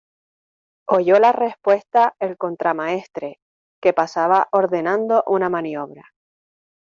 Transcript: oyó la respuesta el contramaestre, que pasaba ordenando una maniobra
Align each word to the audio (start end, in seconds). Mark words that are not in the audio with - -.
oyó 0.89 1.19
la 1.19 1.31
respuesta 1.31 2.15
el 2.19 2.35
contramaestre, 2.35 3.37
que 3.79 3.93
pasaba 3.93 4.47
ordenando 4.51 5.23
una 5.27 5.47
maniobra 5.47 6.09